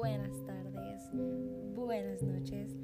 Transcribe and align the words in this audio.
buenas 0.00 0.42
tardes, 0.46 1.10
buenas 1.74 2.22
noches, 2.22 2.74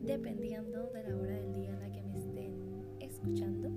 dependiendo 0.00 0.88
de 0.94 1.02
la 1.02 1.16
hora 1.18 1.34
del 1.34 1.52
día 1.52 1.68
en 1.68 1.80
la 1.80 1.92
que 1.92 2.02
me 2.02 2.16
estén 2.16 2.54
escuchando. 2.98 3.68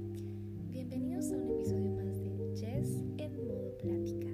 Bienvenidos 0.69 1.29
a 1.33 1.35
un 1.35 1.49
episodio 1.49 1.91
más 1.91 2.17
de 2.23 2.55
Jess 2.55 3.03
en 3.17 3.47
modo 3.47 3.77
plática. 3.79 4.24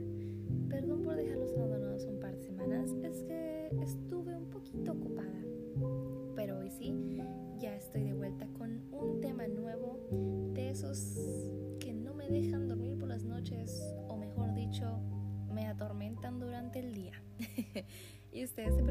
Ustedes 18.43 18.75
se 18.75 18.83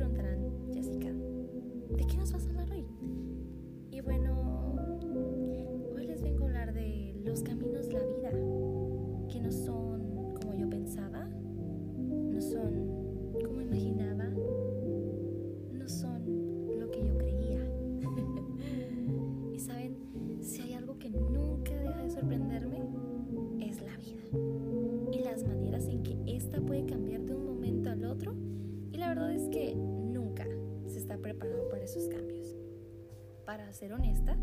Para 33.50 33.72
ser 33.72 33.92
honesta, 33.92 34.36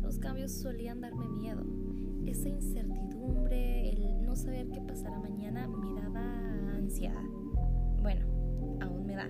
los 0.00 0.18
cambios 0.18 0.50
solían 0.52 1.02
darme 1.02 1.28
miedo. 1.28 1.66
Esa 2.24 2.48
incertidumbre, 2.48 3.90
el 3.90 4.24
no 4.24 4.36
saber 4.36 4.70
qué 4.70 4.80
pasará 4.80 5.18
mañana, 5.18 5.68
me 5.68 6.00
daba 6.00 6.22
ansiedad. 6.74 7.22
Bueno, 8.00 8.24
aún 8.80 9.04
me 9.04 9.16
da. 9.16 9.28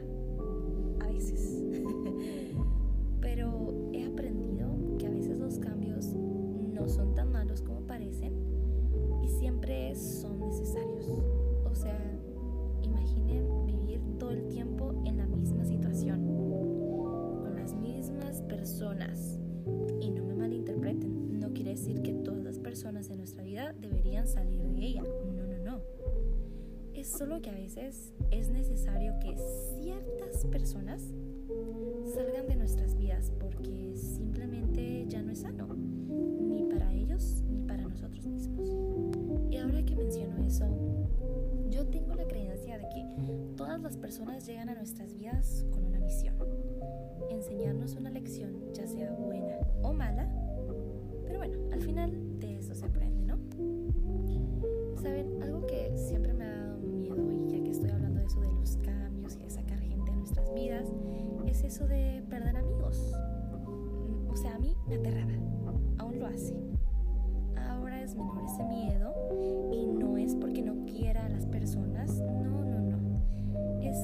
A 1.05 1.09
veces. 1.09 1.65
Pero 3.21 3.91
he 3.93 4.07
aprendido 4.07 4.97
que 4.99 5.09
a 5.09 5.11
veces 5.11 5.37
los 5.37 5.59
cambios 5.59 6.15
no 6.15 6.89
son 6.89 7.17
tan 7.17 7.33
malos 7.33 7.61
como 7.63 7.89
parecen 7.89 8.35
y 9.25 9.27
siempre 9.27 9.97
son 9.97 10.38
solo 27.09 27.41
que 27.41 27.51
a 27.51 27.55
veces 27.55 28.13
es 28.31 28.51
necesario 28.51 29.19
que 29.21 29.35
ciertas 29.81 30.45
personas 30.47 31.03
salgan 32.15 32.47
de 32.47 32.57
nuestras 32.57 32.95
vidas 32.97 33.33
porque 33.41 33.95
simplemente 33.97 35.07
ya 35.09 35.23
no 35.23 35.33
es 35.33 35.41
sano, 35.41 35.75
ni 35.75 36.65
para 36.65 36.93
ellos 36.93 37.43
ni 37.49 37.61
para 37.67 37.83
nosotros 37.85 38.27
mismos. 38.27 38.69
Y 39.51 39.57
ahora 39.57 39.83
que 39.85 39.97
menciono 39.97 40.45
eso, 40.45 40.67
yo 41.71 41.87
tengo 41.87 42.15
la 42.15 42.27
creencia 42.27 42.79
de 42.79 42.89
que 42.89 43.07
todas 43.57 43.81
las 43.81 43.97
personas 43.97 44.47
llegan 44.47 44.69
a 44.69 44.75
nuestras 44.75 45.15
vidas 45.15 45.65
con 45.71 45.85
una 45.85 46.01
misión, 46.01 46.37
enseñarnos 47.31 47.97
una 47.97 48.11
lección, 48.11 48.73
ya 48.75 48.87
sea 48.87 49.13
buena 49.13 49.57
o 49.83 49.93
mala, 49.95 50.29
pero 51.25 51.39
bueno, 51.39 51.59
al 51.73 51.81
final 51.81 52.28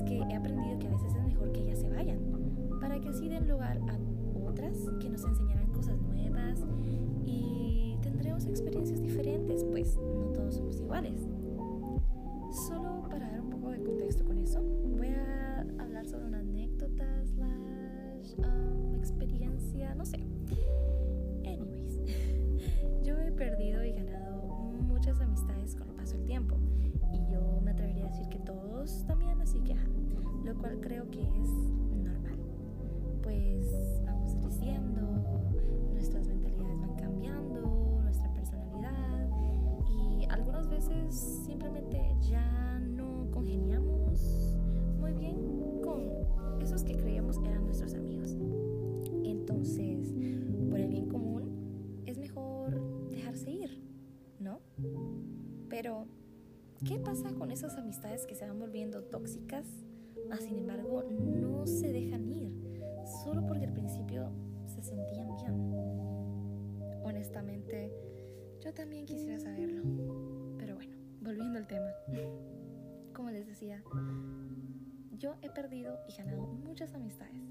que 0.04 0.19
he 0.19 0.34
aprendido 0.34 0.78
que 0.78 0.87
a 0.87 0.91
veces 0.91 1.15
es 1.15 1.25
mejor 1.25 1.53
que 1.53 1.60
ellas 1.62 1.81
se 1.81 1.88
vayan, 1.88 2.19
para 2.81 3.00
que 3.00 3.09
así 3.09 3.28
den 3.28 3.48
lugar 3.48 3.78
a 3.88 3.98
otras 4.47 4.76
que 5.00 5.09
nos 5.09 5.25
enseñarán 5.25 5.70
cosas 5.72 6.00
nuevas 6.03 6.60
y 7.25 7.97
tendremos 8.03 8.44
experiencias 8.47 9.00
diferentes, 9.00 9.65
pues 9.65 9.97
no 9.97 10.32
todos 10.32 10.56
somos 10.56 10.81
iguales. 10.81 11.28
Solo 12.69 13.03
para 13.09 13.31
dar 13.31 13.41
un 13.41 13.50
poco 13.50 13.70
de 13.70 13.82
contexto 13.82 14.25
con 14.25 14.38
eso, 14.38 14.62
voy 14.97 15.09
a 15.09 15.60
hablar 15.78 16.06
sobre 16.06 16.26
una 16.26 16.38
anécdota 16.38 17.04
slash 17.25 18.34
um, 18.38 18.94
experiencia, 18.94 19.94
no 19.94 20.04
sé. 20.04 20.19
Anyways, 21.44 22.00
yo 23.03 23.19
he 23.19 23.32
perdido 23.32 23.84
y 23.84 23.92
ganado 23.92 24.42
muchas 24.86 25.21
amistades 25.21 25.75
con 25.75 25.88
el 25.88 25.94
paso 25.94 26.16
del 26.16 26.26
tiempo 26.26 26.56
y 27.15 27.31
yo 27.31 27.61
me 27.63 27.71
atrevería 27.71 28.07
a 28.07 28.09
decir 28.09 28.29
que 28.29 28.39
todos 28.41 29.05
también, 29.07 29.41
así 29.41 29.61
que 29.61 29.75
ajá, 29.75 29.89
lo 30.45 30.55
cual 30.59 30.81
creo 30.81 31.09
que 31.11 31.21
es 31.21 31.49
normal. 32.03 32.39
Pues 33.23 33.67
vamos 34.05 34.35
creciendo, 34.41 35.01
nuestras 35.93 36.27
mentalidades 36.27 36.81
van 36.81 36.97
cambiando, 36.97 38.01
nuestra 38.03 38.33
personalidad 38.33 39.29
y 39.89 40.27
algunas 40.29 40.69
veces 40.69 41.15
simplemente 41.47 42.15
ya 42.21 42.79
no 42.81 43.31
congeniamos 43.31 44.57
muy 44.99 45.13
bien 45.13 45.81
con 45.83 46.61
esos 46.61 46.83
que 46.83 46.97
creíamos 46.97 47.39
eran 47.45 47.65
nuestros 47.65 47.95
amigos. 47.95 48.37
Entonces, 49.25 50.13
por 50.69 50.81
el 50.81 50.89
bien 50.89 51.09
común, 51.09 52.03
es 52.07 52.19
mejor 52.19 53.09
dejarse 53.11 53.51
ir, 53.51 53.83
¿no? 54.41 54.61
Pero, 55.69 56.07
¿qué 56.87 56.99
pasa 56.99 57.33
con 57.35 57.51
esas 57.51 57.77
amistades 57.77 58.27
que 58.27 58.35
se 58.35 58.47
van 58.47 58.59
volviendo 58.59 59.03
tóxicas? 59.05 59.67
Ah, 60.31 60.39
sin 60.39 60.59
embargo, 60.59 61.05
no 61.11 61.67
se 61.67 61.93
dejan 61.93 62.29
ir, 62.29 62.51
solo 63.23 63.47
porque 63.47 63.67
al 63.67 63.73
principio 63.73 64.31
se 64.67 64.83
sentían 64.83 65.34
bien. 65.37 65.55
Honestamente, 67.03 67.93
yo 68.61 68.73
también 68.73 69.05
quisiera 69.05 69.39
saberlo. 69.39 69.83
Pero 70.59 70.75
bueno, 70.77 70.97
volviendo 71.21 71.59
al 71.59 71.67
tema. 71.67 71.91
Como 73.13 73.31
les 73.31 73.47
decía, 73.47 73.83
yo 75.19 75.34
he 75.43 75.51
perdido 75.51 75.99
y 76.09 76.17
ganado 76.17 76.47
muchas 76.47 76.95
amistades. 76.95 77.43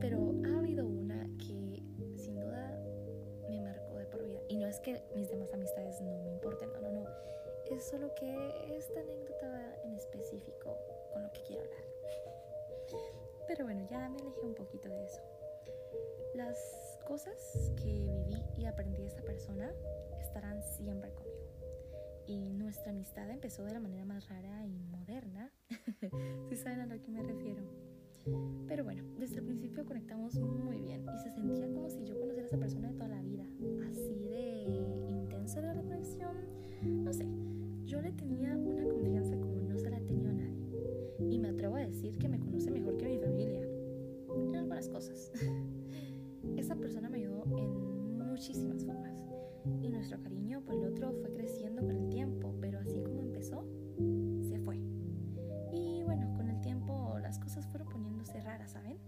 Pero 0.00 0.34
ha 0.44 0.58
habido 0.58 0.86
una 0.86 1.24
que 1.38 1.82
sin 2.16 2.40
duda 2.40 2.80
me 3.48 3.60
marcó 3.60 3.96
de 3.96 4.06
por 4.06 4.22
vida. 4.24 4.40
Y 4.48 4.56
no 4.56 4.66
es 4.66 4.80
que 4.80 5.02
mis 5.14 5.28
demás 5.28 5.52
amistades 5.52 6.00
no 6.00 6.22
me 6.22 6.32
importen, 6.32 6.68
no, 6.72 6.80
no, 6.80 6.90
no. 6.92 7.10
Es 7.70 7.84
solo 7.84 8.14
que 8.14 8.76
esta 8.76 9.00
anécdota 9.00 9.82
en 9.84 9.94
específico 9.94 10.76
con 11.12 11.22
lo 11.22 11.32
que 11.32 11.42
quiero 11.42 11.62
hablar. 11.62 11.84
Pero 13.46 13.64
bueno, 13.64 13.86
ya 13.90 14.08
me 14.08 14.18
alejé 14.18 14.46
un 14.46 14.54
poquito 14.54 14.88
de 14.88 15.04
eso. 15.04 15.20
Las 16.34 16.98
cosas 17.06 17.72
que 17.76 17.84
viví 17.84 18.42
y 18.58 18.66
aprendí 18.66 19.02
de 19.02 19.08
esta 19.08 19.22
persona 19.22 19.72
estarán 20.20 20.62
siempre 20.62 21.12
conmigo. 21.14 21.44
Y 22.26 22.52
nuestra 22.52 22.90
amistad 22.90 23.28
empezó 23.30 23.64
de 23.64 23.72
la 23.72 23.80
manera 23.80 24.04
más 24.04 24.28
rara 24.28 24.66
y 24.66 24.78
moderna, 24.84 25.52
si 26.48 26.56
saben 26.56 26.80
a 26.80 26.86
lo 26.86 27.00
que 27.00 27.10
me 27.10 27.22
refiero. 27.22 27.62
Pero 28.66 28.84
bueno, 28.84 29.04
desde 29.18 29.38
el 29.38 29.44
principio 29.44 29.84
conectamos 29.84 30.34
muy 30.36 30.80
bien 30.80 31.04
y 31.14 31.18
se 31.18 31.30
sentía 31.30 31.66
como 31.68 31.90
si 31.90 32.04
yo 32.04 32.18
conociera 32.18 32.44
a 32.44 32.46
esa 32.46 32.58
persona 32.58 32.93
nuestro 50.04 50.22
cariño 50.22 50.60
por 50.60 50.74
el 50.74 50.84
otro 50.84 51.14
fue 51.22 51.32
creciendo 51.32 51.80
con 51.80 51.96
el 51.96 52.10
tiempo, 52.10 52.54
pero 52.60 52.78
así 52.78 53.00
como 53.02 53.22
empezó, 53.22 53.64
se 54.42 54.58
fue. 54.58 54.76
Y 55.72 56.02
bueno, 56.04 56.30
con 56.36 56.50
el 56.50 56.60
tiempo 56.60 57.18
las 57.22 57.38
cosas 57.38 57.66
fueron 57.68 57.88
poniéndose 57.88 58.38
raras, 58.42 58.72
¿saben? 58.72 58.98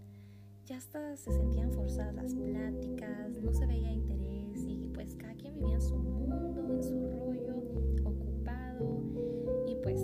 Ya 0.65 0.77
hasta 0.77 1.15
se 1.15 1.31
sentían 1.31 1.71
forzadas 1.71 2.15
las 2.15 2.33
pláticas, 2.33 3.39
no 3.43 3.53
se 3.53 3.67
veía 3.67 3.91
interés 3.91 4.63
y 4.65 4.89
pues 4.91 5.13
cada 5.13 5.35
quien 5.35 5.53
vivía 5.53 5.75
en 5.75 5.81
su 5.83 5.95
mundo, 5.95 6.67
en 6.67 6.83
su 6.83 6.99
rollo, 7.11 7.57
ocupado 8.03 9.03
y 9.67 9.75
pues 9.83 10.01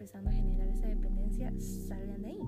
empezando 0.00 0.30
a 0.30 0.32
generar 0.32 0.66
esa 0.66 0.86
dependencia, 0.86 1.52
salgan 1.58 2.22
de 2.22 2.28
ahí. 2.28 2.40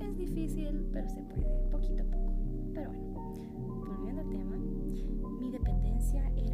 Es 0.00 0.16
difícil, 0.16 0.88
pero 0.90 1.06
se 1.10 1.22
puede, 1.24 1.68
poquito 1.70 2.02
a 2.02 2.06
poco. 2.06 2.32
Pero 2.72 2.90
bueno, 2.90 3.84
volviendo 3.86 4.22
al 4.22 4.28
tema, 4.30 4.56
mi 5.38 5.50
dependencia 5.50 6.26
era 6.36 6.49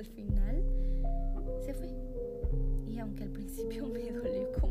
al 0.00 0.06
final 0.06 0.64
se 1.62 1.74
fue. 1.74 1.88
Y 2.88 2.98
aunque 2.98 3.24
al 3.24 3.30
principio 3.30 3.86
me 3.92 4.10
dolió 4.10 4.50
como 4.60 4.69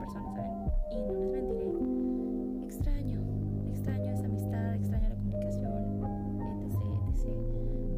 persona, 0.00 0.32
¿saben? 0.34 0.50
Y 0.90 1.02
no 1.02 1.12
les 1.14 1.44
mentiré. 1.44 1.74
Extraño, 2.64 3.20
extraño 3.70 4.10
esa 4.12 4.24
amistad, 4.24 4.74
extraño 4.74 5.08
la 5.08 5.14
comunicación, 5.16 5.72
etc, 6.62 6.76
etc. 7.08 7.28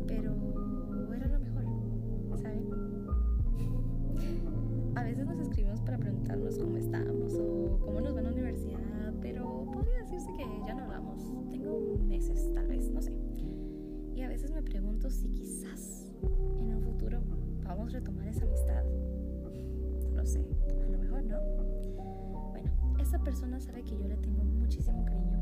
Pero 0.08 0.34
era 1.14 1.26
lo 1.28 1.38
mejor, 1.38 1.64
¿saben? 2.36 2.62
A 4.94 5.02
veces 5.04 5.26
nos 5.26 5.38
escribimos 5.40 5.80
para 5.80 5.98
preguntarnos 5.98 6.58
cómo 6.58 6.76
estamos 6.76 7.34
o 7.34 7.78
cómo 7.80 8.00
nos 8.00 8.14
va 8.14 8.18
en 8.18 8.24
la 8.24 8.32
universidad, 8.32 9.14
pero 9.20 9.66
podría 9.72 9.98
decirse 9.98 10.30
que 10.32 10.44
ya 10.66 10.74
no 10.74 10.84
hablamos. 10.84 11.32
Tengo 11.50 11.98
meses, 12.06 12.52
tal 12.52 12.66
vez, 12.66 12.90
no 12.90 13.00
sé. 13.00 13.12
Y 14.14 14.22
a 14.22 14.28
veces 14.28 14.52
me 14.52 14.62
pregunto 14.62 15.08
si 15.10 15.28
quizás 15.30 16.12
en 16.60 16.74
un 16.74 16.82
futuro 16.82 17.20
vamos 17.64 17.94
a 17.94 17.98
retomar 17.98 18.28
esa 18.28 18.44
amistad. 18.44 18.84
No 20.14 20.26
sé, 20.26 20.44
persona 23.22 23.60
sabe 23.60 23.84
que 23.84 23.96
yo 23.96 24.08
le 24.08 24.16
tengo 24.16 24.42
muchísimo 24.42 25.04
cariño 25.04 25.38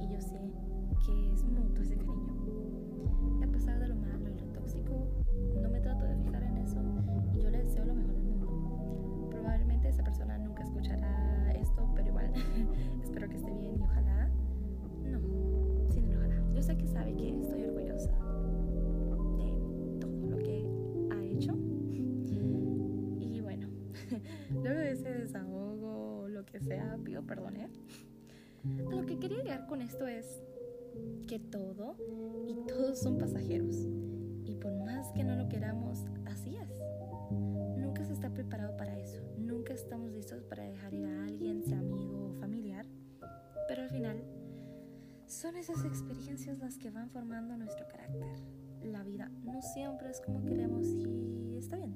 y 0.00 0.08
yo 0.08 0.20
sé 0.20 0.40
que 1.04 1.32
es 1.32 1.44
mutuo 1.44 1.82
ese 1.82 1.96
cariño. 1.96 2.34
A 3.42 3.46
pesar 3.46 3.78
de 3.78 3.88
lo 3.88 3.96
malo 3.96 4.30
y 4.30 4.38
lo 4.38 4.46
tóxico, 4.46 5.06
no 5.60 5.68
me 5.68 5.80
trato 5.80 6.06
de 6.06 6.16
fijar 6.16 6.42
en 6.42 6.56
eso 6.56 6.80
y 7.34 7.42
yo 7.42 7.50
le 7.50 7.62
deseo 7.62 7.84
lo 7.84 7.94
mejor 7.94 8.14
del 8.14 8.22
mundo. 8.22 9.28
Probablemente 9.30 9.88
esa 9.88 10.02
persona 10.02 10.38
nunca 10.38 10.62
escuchará 10.62 11.52
esto, 11.52 11.86
pero 11.94 12.08
igual 12.08 12.29
perdón, 27.30 27.56
¿eh? 27.58 27.68
Lo 28.90 29.06
que 29.06 29.20
quería 29.20 29.38
llegar 29.38 29.66
con 29.68 29.82
esto 29.82 30.08
es 30.08 30.42
que 31.28 31.38
todo 31.38 31.94
y 32.48 32.56
todos 32.66 32.98
son 32.98 33.18
pasajeros. 33.18 33.76
Y 34.44 34.56
por 34.56 34.72
más 34.84 35.12
que 35.12 35.22
no 35.22 35.36
lo 35.36 35.48
queramos, 35.48 36.00
así 36.26 36.56
es. 36.56 36.82
Nunca 37.78 38.04
se 38.04 38.14
está 38.14 38.30
preparado 38.30 38.76
para 38.76 38.98
eso. 38.98 39.22
Nunca 39.38 39.72
estamos 39.74 40.10
listos 40.10 40.42
para 40.42 40.64
dejar 40.64 40.92
ir 40.92 41.06
a 41.06 41.24
alguien, 41.24 41.62
sea 41.62 41.78
amigo 41.78 42.30
o 42.30 42.34
familiar. 42.34 42.84
Pero 43.68 43.82
al 43.82 43.90
final, 43.90 44.24
son 45.28 45.56
esas 45.56 45.84
experiencias 45.84 46.58
las 46.58 46.78
que 46.78 46.90
van 46.90 47.10
formando 47.10 47.56
nuestro 47.56 47.86
carácter. 47.86 48.26
La 48.82 49.04
vida 49.04 49.30
no 49.44 49.62
siempre 49.62 50.10
es 50.10 50.20
como 50.20 50.44
queremos 50.44 50.84
y 50.88 51.56
está 51.56 51.76
bien. 51.76 51.94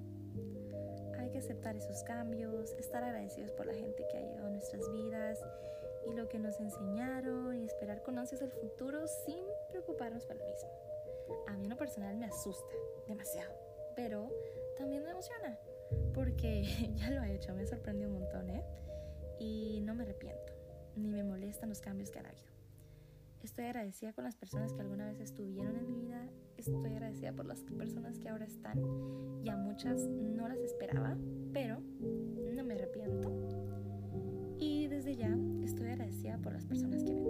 Que 1.35 1.41
aceptar 1.41 1.77
esos 1.77 2.05
cambios, 2.05 2.71
estar 2.79 3.03
agradecidos 3.03 3.51
por 3.51 3.67
la 3.67 3.75
gente 3.75 4.07
que 4.09 4.19
ha 4.19 4.21
llegado 4.21 4.47
a 4.47 4.51
nuestras 4.51 4.89
vidas 4.93 5.37
y 6.07 6.13
lo 6.13 6.29
que 6.29 6.39
nos 6.39 6.61
enseñaron 6.61 7.57
y 7.57 7.65
esperar 7.65 8.05
con 8.05 8.17
ansias 8.19 8.41
el 8.41 8.53
futuro 8.53 9.05
sin 9.09 9.43
preocuparnos 9.69 10.25
por 10.27 10.37
el 10.37 10.45
mismo. 10.47 10.71
A 11.49 11.57
mí 11.57 11.65
en 11.65 11.71
lo 11.71 11.77
personal 11.77 12.17
me 12.17 12.27
asusta 12.27 12.77
demasiado, 13.09 13.53
pero 13.97 14.31
también 14.79 15.03
me 15.03 15.11
emociona 15.11 15.59
porque 16.15 16.63
ya 16.95 17.11
lo 17.11 17.25
he 17.25 17.35
hecho, 17.35 17.53
me 17.53 17.67
sorprendió 17.67 18.07
un 18.07 18.21
montón, 18.21 18.51
¿eh? 18.51 18.65
Y 19.41 19.81
no 19.81 19.97
me 19.97 20.05
arrepiento, 20.05 20.53
ni 20.95 21.11
me 21.11 21.25
molestan 21.25 21.69
los 21.69 21.81
cambios 21.81 22.13
que 22.13 22.21
han 22.21 22.27
habido. 22.27 22.47
Estoy 23.43 23.65
agradecida 23.65 24.13
con 24.13 24.23
las 24.23 24.37
personas 24.37 24.73
que 24.73 24.83
alguna 24.83 25.09
vez 25.09 25.19
estuvieron 25.19 25.77
en 25.77 25.91
mi 25.91 26.07
vida, 26.07 26.29
estoy 26.61 26.93
agradecida 26.93 27.33
por 27.33 27.47
las 27.47 27.63
personas 27.63 28.19
que 28.19 28.29
ahora 28.29 28.45
están 28.45 28.79
y 29.43 29.49
a 29.49 29.57
muchas 29.57 30.07
no 30.07 30.49
las 30.49 30.59
esperaba, 30.59 31.17
pero 31.53 31.81
no 32.55 32.65
me 32.65 32.75
arrepiento. 32.75 33.33
Y 34.59 34.87
desde 34.89 35.17
ya 35.17 35.37
estoy 35.63 35.89
agradecida 35.89 36.39
por 36.39 36.53
las 36.53 36.65
personas 36.65 37.03
que 37.03 37.13
vendrán. 37.13 37.24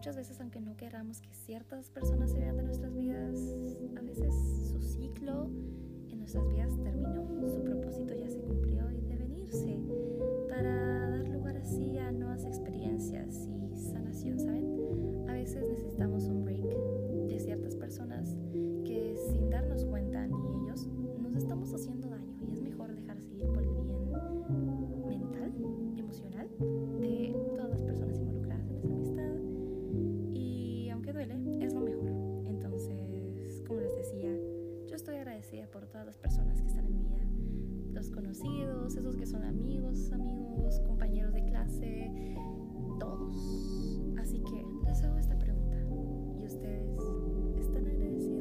Muchas 0.00 0.16
veces 0.16 0.40
aunque 0.40 0.62
no 0.62 0.78
queramos 0.78 1.20
que 1.20 1.28
ciertas 1.34 1.90
personas 1.90 2.30
se 2.30 2.38
vean 2.38 2.56
de 2.56 2.62
nuestras 2.62 2.94
vidas, 2.94 3.36
a 3.98 4.00
veces 4.00 4.34
su 4.70 4.80
ciclo 4.80 5.50
en 6.08 6.20
nuestras 6.20 6.48
vidas 6.48 6.72
terminó, 6.82 7.28
su 7.46 7.62
propósito 7.62 8.14
ya 8.14 8.30
se 8.30 8.40
cumplió 8.40 8.90
y 8.90 9.02
deben 9.02 9.36
irse 9.36 9.78
para 10.48 11.10
dar 11.10 11.28
lugar 11.28 11.58
así 11.58 11.98
a 11.98 12.12
nuevas 12.12 12.46
experiencias 12.46 13.46
y 13.46 13.76
sanación, 13.76 14.40
¿saben? 14.40 15.28
A 15.28 15.34
veces 15.34 15.62
necesitamos 15.68 16.24
un 16.28 16.46
agradecida 35.50 35.66
por 35.66 35.86
todas 35.86 36.06
las 36.06 36.16
personas 36.16 36.60
que 36.60 36.68
están 36.68 36.86
en 36.86 36.96
mi 36.96 37.04
vida, 37.04 37.24
los 37.92 38.10
conocidos, 38.10 38.94
esos 38.94 39.16
que 39.16 39.26
son 39.26 39.42
amigos, 39.44 40.12
amigos, 40.12 40.80
compañeros 40.86 41.32
de 41.34 41.44
clase, 41.44 42.36
todos. 43.00 43.34
Así 44.18 44.40
que 44.40 44.64
les 44.84 45.02
hago 45.02 45.18
esta 45.18 45.36
pregunta. 45.38 45.76
¿Y 46.38 46.46
ustedes 46.46 47.00
están 47.58 47.86
agradecidos? 47.86 48.39